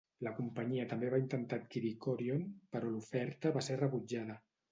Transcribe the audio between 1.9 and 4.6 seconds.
Chorion, però l'oferta va ser rebutjada.